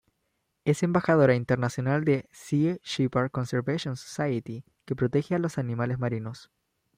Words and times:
Es 0.65 0.81
embajadora 0.81 1.35
internacional 1.35 2.03
de 2.05 2.27
Sea 2.31 2.77
Shepherd 2.81 3.29
Conservation 3.29 3.95
Society, 3.97 4.65
que 4.85 4.95
protege 4.95 5.35
a 5.35 5.37
los 5.37 5.59
animales 5.59 5.99
marinos. 5.99 6.49